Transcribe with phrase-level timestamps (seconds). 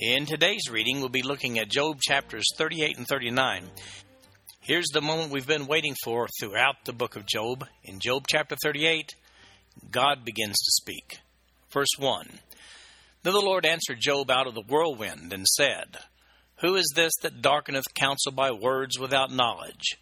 [0.00, 3.64] In today's reading, we'll be looking at Job chapters 38 and 39.
[4.60, 7.66] Here's the moment we've been waiting for throughout the book of Job.
[7.82, 9.16] In Job chapter 38,
[9.90, 11.18] God begins to speak.
[11.72, 12.28] Verse 1
[13.24, 15.96] Then the Lord answered Job out of the whirlwind and said,
[16.60, 19.98] Who is this that darkeneth counsel by words without knowledge?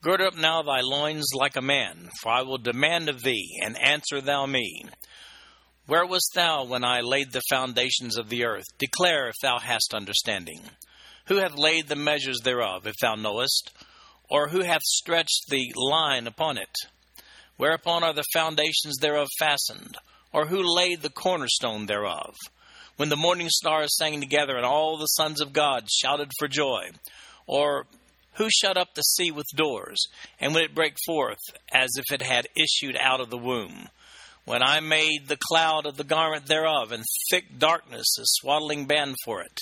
[0.00, 3.80] Gird up now thy loins like a man, for I will demand of thee, and
[3.80, 4.86] answer thou me.
[5.88, 8.66] Where wast thou when I laid the foundations of the earth?
[8.76, 10.60] Declare if thou hast understanding.
[11.28, 13.70] Who hath laid the measures thereof, if thou knowest?
[14.28, 16.68] Or who hath stretched the line upon it?
[17.56, 19.96] Whereupon are the foundations thereof fastened?
[20.30, 22.34] Or who laid the cornerstone thereof?
[22.96, 26.90] When the morning stars sang together, and all the sons of God shouted for joy?
[27.46, 27.86] Or
[28.34, 30.06] who shut up the sea with doors,
[30.38, 31.40] and when it brake forth,
[31.72, 33.88] as if it had issued out of the womb?
[34.48, 39.16] When I made the cloud of the garment thereof, and thick darkness a swaddling band
[39.22, 39.58] for it?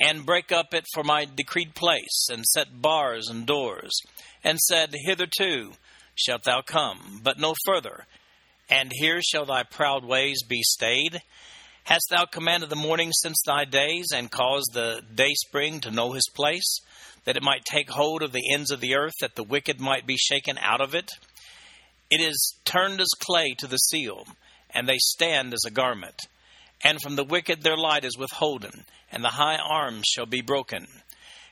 [0.00, 4.00] and break up it for my decreed place, and set bars and doors,
[4.44, 5.72] and said, Hitherto
[6.14, 8.06] shalt thou come, but no further,
[8.68, 11.20] and here shall thy proud ways be stayed.
[11.84, 16.12] Hast thou commanded the morning since thy days, and caused the day spring to know
[16.12, 16.80] his place,
[17.24, 20.06] that it might take hold of the ends of the earth, that the wicked might
[20.06, 21.10] be shaken out of it?
[22.10, 24.26] It is turned as clay to the seal,
[24.70, 26.20] and they stand as a garment.
[26.82, 30.86] And from the wicked their light is withholden, and the high arms shall be broken.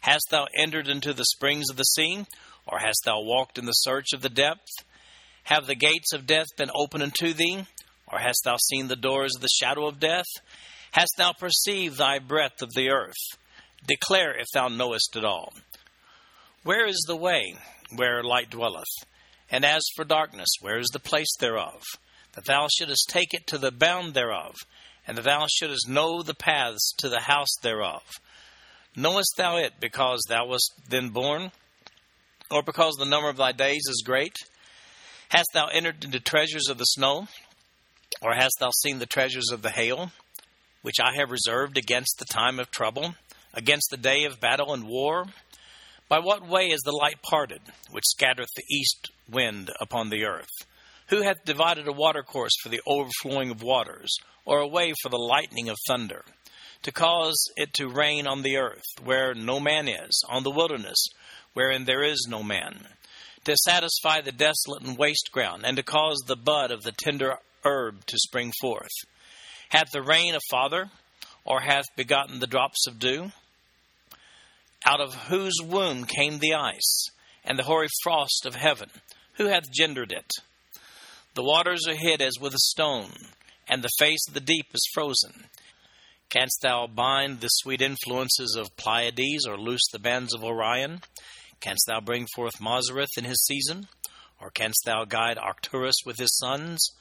[0.00, 2.25] Hast thou entered into the springs of the sea,
[2.66, 4.69] or hast thou walked in the search of the depth?
[5.44, 7.64] Have the gates of death been opened unto thee,
[8.06, 10.26] or hast thou seen the doors of the shadow of death?
[10.92, 13.38] Hast thou perceived thy breadth of the earth?
[13.86, 15.52] Declare if thou knowest it all.
[16.62, 17.56] Where is the way
[17.94, 18.84] where light dwelleth?
[19.50, 21.82] And as for darkness, where is the place thereof?
[22.34, 24.54] That thou shouldest take it to the bound thereof,
[25.06, 28.02] and that thou shouldest know the paths to the house thereof.
[28.94, 31.52] Knowest thou it because thou wast then born,
[32.50, 34.36] or because the number of thy days is great?
[35.28, 37.28] Hast thou entered into treasures of the snow,
[38.22, 40.12] or hast thou seen the treasures of the hail,
[40.82, 43.14] which I have reserved against the time of trouble,
[43.52, 45.26] against the day of battle and war?
[46.09, 50.50] By what way is the light parted, which scattereth the east wind upon the earth?
[51.09, 55.19] Who hath divided a watercourse for the overflowing of waters, or a way for the
[55.19, 56.25] lightning of thunder?
[56.83, 61.09] To cause it to rain on the earth, where no man is, on the wilderness,
[61.55, 62.87] wherein there is no man,
[63.44, 67.38] to satisfy the desolate and waste ground, and to cause the bud of the tender
[67.65, 68.93] herb to spring forth.
[69.71, 70.91] Hath the rain a father,
[71.44, 73.33] or hath begotten the drops of dew?
[74.86, 77.08] Out of whose womb came the ice,
[77.44, 78.88] and the hoary frost of heaven?
[79.34, 80.30] Who hath gendered it?
[81.34, 83.10] The waters are hid as with a stone,
[83.69, 85.46] and the face of the deep is frozen.
[86.30, 91.00] Canst thou bind the sweet influences of Pleiades, or loose the bands of Orion?
[91.60, 93.88] Canst thou bring forth Mazzaroth in his season?
[94.41, 96.92] Or canst thou guide Arcturus with his sons?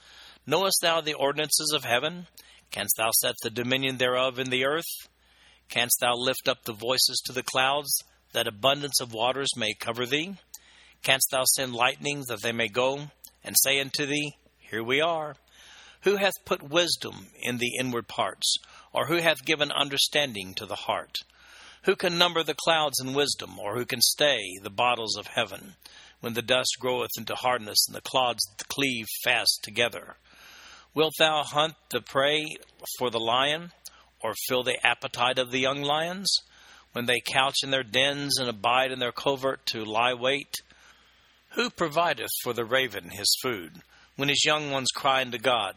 [0.48, 2.28] Knowest thou the ordinances of heaven?
[2.72, 5.08] Canst thou set the dominion thereof in the earth?
[5.70, 8.04] Canst thou lift up the voices to the clouds,
[8.34, 10.36] that abundance of waters may cover thee?
[11.04, 13.10] Canst thou send lightnings that they may go?
[13.46, 15.36] and say unto thee, Here we are.
[16.02, 18.58] Who hath put wisdom in the inward parts,
[18.92, 21.20] or who hath given understanding to the heart?
[21.84, 25.76] Who can number the clouds in wisdom, or who can stay the bottles of heaven,
[26.20, 30.18] when the dust groweth into hardness, and the clods cleave fast together?
[30.94, 32.56] Wilt thou hunt the prey
[32.98, 33.72] for the lion,
[34.22, 36.34] or fill the appetite of the young lions?
[36.94, 40.56] When they couch in their dens and abide in their covert to lie wait,
[41.50, 43.82] who provideth for the raven his food,
[44.16, 45.76] when his young ones cry unto God?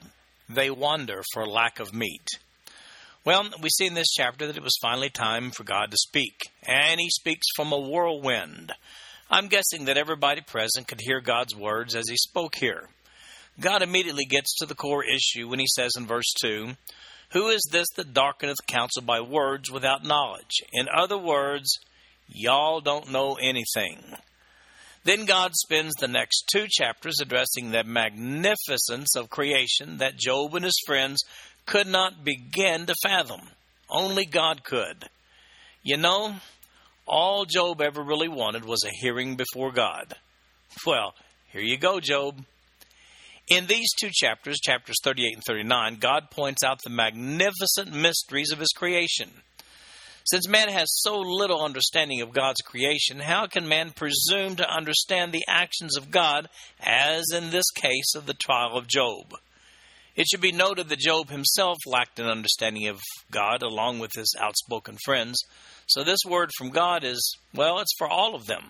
[0.48, 2.26] They wander for lack of meat.
[3.24, 6.34] Well, we see in this chapter that it was finally time for God to speak,
[6.62, 8.72] and he speaks from a whirlwind.
[9.30, 12.88] I'm guessing that everybody present could hear God's words as he spoke here.
[13.60, 16.70] God immediately gets to the core issue when he says in verse 2
[17.32, 20.62] Who is this that darkeneth counsel by words without knowledge?
[20.72, 21.78] In other words,
[22.26, 23.98] y'all don't know anything.
[25.04, 30.64] Then God spends the next two chapters addressing the magnificence of creation that Job and
[30.64, 31.22] his friends
[31.66, 33.40] could not begin to fathom.
[33.90, 35.04] Only God could.
[35.82, 36.34] You know,
[37.06, 40.14] all Job ever really wanted was a hearing before God.
[40.86, 41.14] Well,
[41.52, 42.44] here you go, Job.
[43.50, 48.58] In these two chapters, chapters 38 and 39, God points out the magnificent mysteries of
[48.58, 49.30] His creation.
[50.26, 55.32] Since man has so little understanding of God's creation, how can man presume to understand
[55.32, 56.50] the actions of God,
[56.80, 59.32] as in this case of the trial of Job?
[60.14, 63.00] It should be noted that Job himself lacked an understanding of
[63.30, 65.42] God along with his outspoken friends,
[65.86, 68.64] so this word from God is, well, it's for all of them.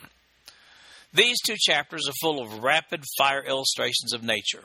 [1.12, 4.64] These two chapters are full of rapid fire illustrations of nature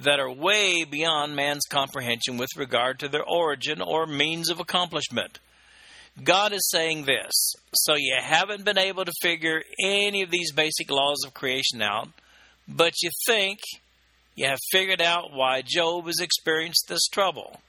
[0.00, 5.38] that are way beyond man's comprehension with regard to their origin or means of accomplishment.
[6.22, 10.90] God is saying this so you haven't been able to figure any of these basic
[10.90, 12.08] laws of creation out,
[12.68, 13.58] but you think
[14.34, 17.60] you have figured out why Job has experienced this trouble.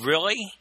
[0.00, 0.52] Really?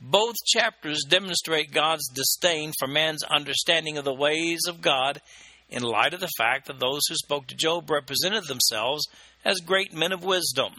[0.00, 5.20] Both chapters demonstrate God's disdain for man's understanding of the ways of God
[5.68, 9.06] in light of the fact that those who spoke to Job represented themselves
[9.44, 10.74] as great men of wisdom.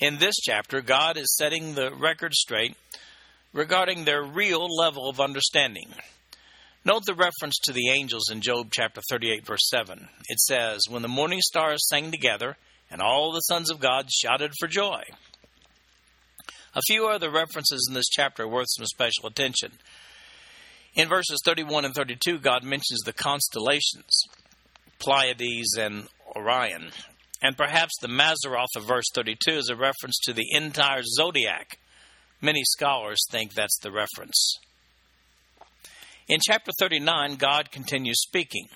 [0.00, 2.76] In this chapter, God is setting the record straight
[3.52, 5.88] regarding their real level of understanding.
[6.84, 10.08] Note the reference to the angels in Job chapter 38, verse 7.
[10.28, 12.56] It says, When the morning stars sang together,
[12.90, 15.02] and all the sons of God shouted for joy.
[16.74, 19.72] A few other references in this chapter are worth some special attention.
[20.94, 24.24] In verses 31 and 32, God mentions the constellations,
[24.98, 26.90] Pleiades and Orion.
[27.40, 31.78] And perhaps the Mazzaroth of verse 32 is a reference to the entire zodiac.
[32.40, 34.58] Many scholars think that's the reference.
[36.28, 38.68] In chapter 39, God continues speaking.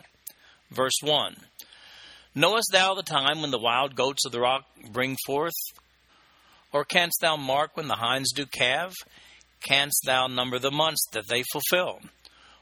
[0.71, 1.37] Verse 1
[2.35, 5.53] Knowest thou the time when the wild goats of the rock bring forth?
[6.73, 8.95] Or canst thou mark when the hinds do calve?
[9.63, 12.01] Canst thou number the months that they fulfill?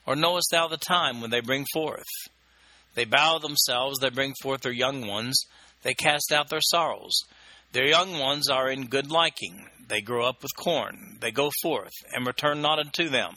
[0.07, 2.09] Or knowest thou the time when they bring forth?
[2.95, 5.41] They bow themselves, they bring forth their young ones,
[5.83, 7.23] they cast out their sorrows.
[7.73, 9.67] Their young ones are in good liking.
[9.89, 11.19] They grow up with corn.
[11.21, 13.37] They go forth, and return not unto them.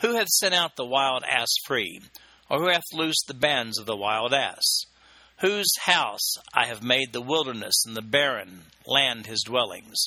[0.00, 2.00] Who hath sent out the wild ass free?
[2.50, 4.84] Or who hath loosed the bands of the wild ass?
[5.40, 10.06] Whose house I have made the wilderness, and the barren land his dwellings.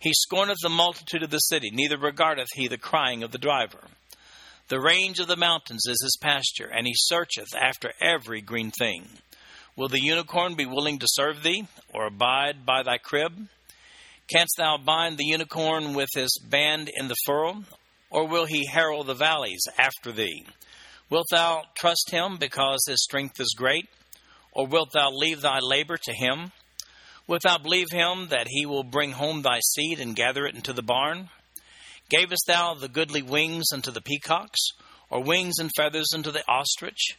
[0.00, 3.84] He scorneth the multitude of the city, neither regardeth he the crying of the driver.
[4.68, 9.08] The range of the mountains is his pasture, and he searcheth after every green thing.
[9.76, 13.48] Will the unicorn be willing to serve thee, or abide by thy crib?
[14.26, 17.62] Canst thou bind the unicorn with his band in the furrow,
[18.10, 20.44] or will he harrow the valleys after thee?
[21.08, 23.88] Wilt thou trust him because his strength is great?
[24.56, 26.50] Or wilt thou leave thy labor to him?
[27.26, 30.72] Wilt thou believe him that he will bring home thy seed and gather it into
[30.72, 31.28] the barn?
[32.08, 34.68] Gavest thou the goodly wings unto the peacocks,
[35.10, 37.18] or wings and feathers unto the ostrich,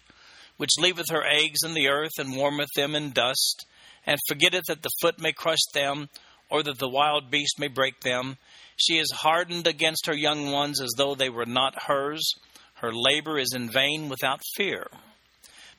[0.58, 3.68] which leaveth her eggs in the earth and warmeth them in dust,
[4.04, 6.10] and forgetteth that the foot may crush them,
[6.50, 8.38] or that the wild beast may break them?
[8.78, 12.34] She is hardened against her young ones as though they were not hers.
[12.76, 14.88] Her labor is in vain without fear.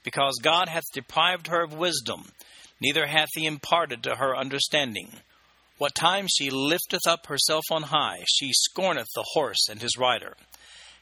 [0.04, 2.32] Because God hath deprived her of wisdom,
[2.80, 5.10] neither hath he imparted to her understanding.
[5.78, 10.34] What time she lifteth up herself on high, she scorneth the horse and his rider.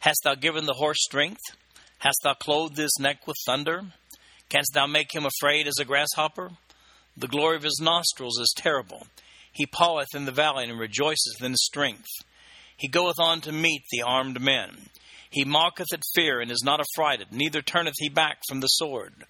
[0.00, 1.40] Hast thou given the horse strength?
[1.99, 3.85] Hast thou clothed his neck with thunder?
[4.49, 6.50] Canst thou make him afraid as a grasshopper?
[7.16, 9.06] The glory of his nostrils is terrible.
[9.50, 12.09] He paweth in the valley and rejoiceth in his strength.
[12.76, 14.90] He goeth on to meet the armed men.
[15.30, 19.25] He mocketh at fear and is not affrighted, neither turneth he back from the sword.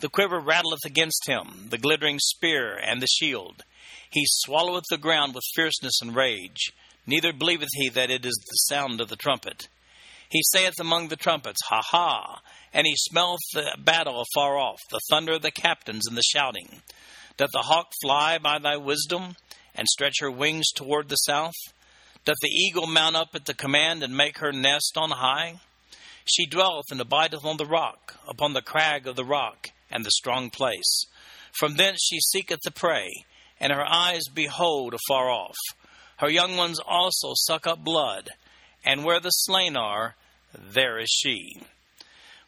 [0.00, 3.64] The quiver rattleth against him, the glittering spear and the shield.
[4.10, 6.72] He swalloweth the ground with fierceness and rage,
[7.06, 9.68] neither believeth he that it is the sound of the trumpet.
[10.30, 12.40] He saith among the trumpets, Ha ha!
[12.72, 16.82] And he smelleth the battle afar off, the thunder of the captains and the shouting.
[17.36, 19.36] Doth the hawk fly by thy wisdom?
[19.78, 21.54] and stretch her wings toward the south?
[22.28, 25.60] Doth the eagle mount up at the command and make her nest on high?
[26.26, 30.10] She dwelleth and abideth on the rock, upon the crag of the rock, and the
[30.10, 31.06] strong place.
[31.58, 33.08] From thence she seeketh the prey,
[33.58, 35.56] and her eyes behold afar off.
[36.18, 38.28] Her young ones also suck up blood,
[38.84, 40.14] and where the slain are,
[40.52, 41.62] there is she.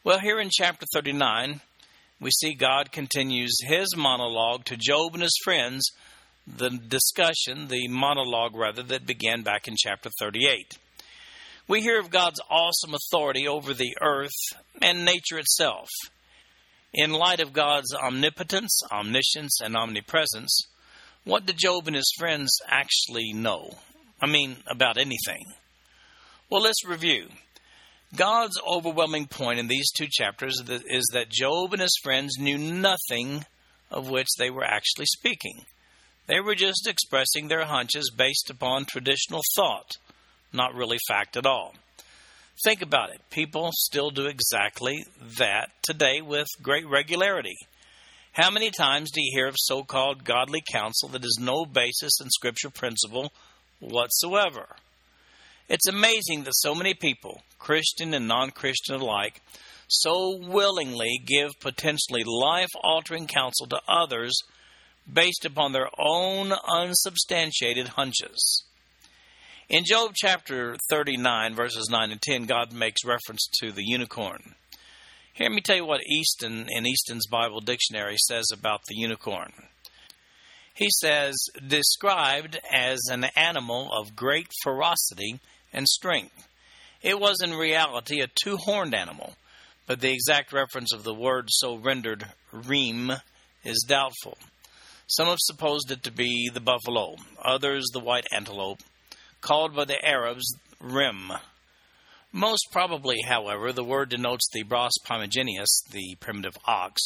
[0.04, 1.62] Well, here in chapter 39,
[2.20, 5.90] we see God continues his monologue to Job and his friends
[6.46, 10.78] the discussion, the monologue rather, that began back in chapter 38.
[11.68, 14.30] We hear of God's awesome authority over the earth
[14.82, 15.88] and nature itself.
[16.92, 20.66] In light of God's omnipotence, omniscience, and omnipresence,
[21.24, 23.76] What did Job and his friends actually know?
[24.20, 25.44] I mean, about anything?
[26.50, 27.28] Well, let's review.
[28.16, 33.44] God's overwhelming point in these two chapters is that Job and his friends knew nothing
[33.90, 35.64] of which they were actually speaking.
[36.30, 39.90] They were just expressing their hunches based upon traditional thought,
[40.52, 41.74] not really fact at all.
[42.62, 43.20] Think about it.
[43.30, 45.04] People still do exactly
[45.38, 47.56] that today with great regularity.
[48.32, 52.20] How many times do you hear of so called godly counsel that has no basis
[52.22, 53.32] in scripture principle
[53.80, 54.76] whatsoever?
[55.68, 59.42] It's amazing that so many people, Christian and non Christian alike,
[59.88, 64.40] so willingly give potentially life altering counsel to others
[65.10, 68.64] based upon their own unsubstantiated hunches.
[69.68, 74.54] In Job chapter 39, verses 9 and 10, God makes reference to the unicorn.
[75.32, 79.52] Hear me tell you what Easton in Easton's Bible Dictionary says about the unicorn.
[80.74, 85.38] He says, described as an animal of great ferocity
[85.72, 86.48] and strength.
[87.02, 89.34] It was in reality a two horned animal,
[89.86, 93.12] but the exact reference of the word so rendered, reem,
[93.64, 94.36] is doubtful.
[95.10, 98.78] Some have supposed it to be the buffalo, others the white antelope,
[99.40, 101.32] called by the Arabs rim.
[102.30, 107.02] Most probably, however, the word denotes the Bos primigenius, the primitive ox,